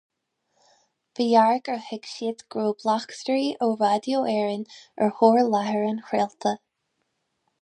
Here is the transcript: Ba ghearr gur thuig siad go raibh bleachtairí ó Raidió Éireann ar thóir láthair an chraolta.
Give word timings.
Ba 1.17 1.25
ghearr 1.33 1.59
gur 1.67 1.83
thuig 1.89 2.09
siad 2.13 2.41
go 2.55 2.63
raibh 2.65 2.81
bleachtairí 2.85 3.47
ó 3.67 3.69
Raidió 3.85 4.25
Éireann 4.35 4.67
ar 5.05 5.15
thóir 5.21 5.45
láthair 5.55 5.89
an 5.93 6.05
chraolta. 6.11 6.57